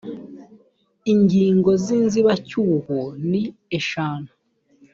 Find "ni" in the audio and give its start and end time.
3.29-3.43